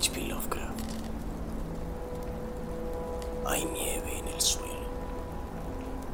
[0.00, 0.32] H.P.
[3.46, 4.88] Hay nieve en el suelo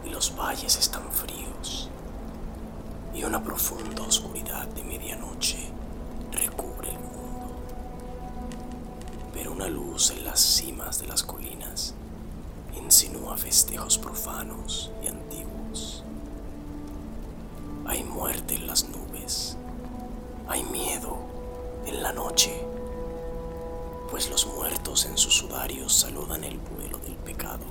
[0.04, 1.88] y los valles están fríos
[3.14, 5.70] y una profunda oscuridad de medianoche
[6.32, 7.62] recubre el mundo.
[9.32, 11.94] Pero una luz en las cimas de las colinas
[12.76, 16.02] insinúa festejos profanos y antiguos.
[17.86, 19.56] Hay muerte en las nubes
[20.48, 21.18] hay miedo
[21.86, 22.52] en la noche,
[24.16, 27.66] pues los muertos en sus sudarios saludan el vuelo del pecado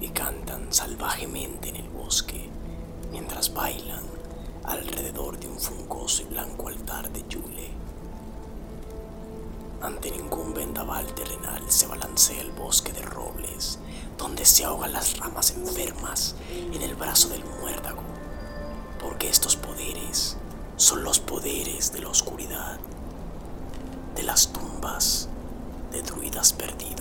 [0.00, 2.50] y cantan salvajemente en el bosque
[3.12, 4.02] mientras bailan
[4.64, 7.70] alrededor de un fungoso y blanco altar de Yule.
[9.80, 13.78] Ante ningún vendaval terrenal se balancea el bosque de robles,
[14.18, 18.02] donde se ahogan las ramas enfermas en el brazo del muérdago,
[19.00, 20.38] porque estos poderes
[20.74, 22.80] son los poderes de la oscuridad,
[24.20, 25.28] de las tumbas
[25.92, 26.99] de druidas perdidas.